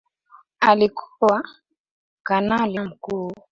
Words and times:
Sasa 0.03 0.71
Amin 0.71 0.83
alikuwa 0.83 1.43
kanali 2.23 2.73
na 2.73 2.83
Mkuu 2.85 3.25
waJeshi 3.27 3.41